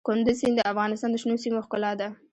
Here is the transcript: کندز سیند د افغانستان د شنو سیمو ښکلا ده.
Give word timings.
کندز 0.07 0.35
سیند 0.39 0.55
د 0.57 0.61
افغانستان 0.71 1.09
د 1.11 1.15
شنو 1.21 1.35
سیمو 1.43 1.63
ښکلا 1.65 1.91
ده. 1.99 2.09